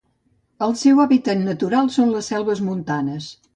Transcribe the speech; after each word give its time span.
El 0.67 0.73
seu 0.83 1.01
hàbitat 1.03 1.41
natural 1.51 1.93
són 1.99 2.17
les 2.17 2.33
selves 2.35 2.65
montanes. 2.73 3.33